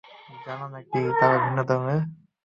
জানো 0.45 0.65
নাকি 0.73 0.99
তারা 1.19 1.37
ভিন্ন 1.43 1.59
ধর্মের। 1.69 2.01